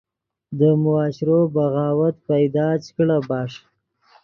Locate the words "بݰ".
3.27-3.51